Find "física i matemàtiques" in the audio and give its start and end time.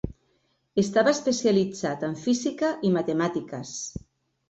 2.25-3.79